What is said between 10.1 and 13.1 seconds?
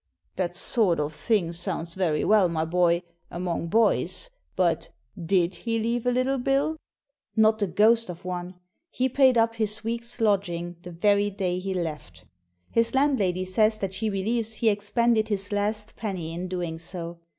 lodging the very day he left. His